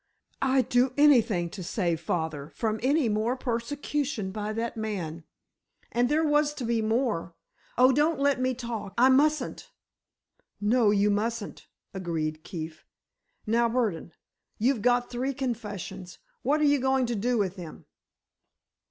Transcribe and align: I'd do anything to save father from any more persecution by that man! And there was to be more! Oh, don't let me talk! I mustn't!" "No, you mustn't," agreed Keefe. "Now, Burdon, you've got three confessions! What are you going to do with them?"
I'd 0.41 0.67
do 0.69 0.95
anything 0.97 1.51
to 1.51 1.61
save 1.63 2.01
father 2.01 2.49
from 2.55 2.79
any 2.81 3.07
more 3.07 3.35
persecution 3.37 4.31
by 4.31 4.51
that 4.51 4.75
man! 4.75 5.25
And 5.91 6.09
there 6.09 6.23
was 6.23 6.55
to 6.55 6.63
be 6.65 6.81
more! 6.81 7.35
Oh, 7.77 7.91
don't 7.91 8.19
let 8.19 8.41
me 8.41 8.55
talk! 8.55 8.95
I 8.97 9.09
mustn't!" 9.09 9.69
"No, 10.59 10.89
you 10.89 11.11
mustn't," 11.11 11.67
agreed 11.93 12.43
Keefe. 12.43 12.83
"Now, 13.45 13.69
Burdon, 13.69 14.13
you've 14.57 14.81
got 14.81 15.11
three 15.11 15.35
confessions! 15.35 16.17
What 16.41 16.61
are 16.61 16.63
you 16.63 16.79
going 16.79 17.05
to 17.05 17.15
do 17.15 17.37
with 17.37 17.55
them?" 17.55 17.85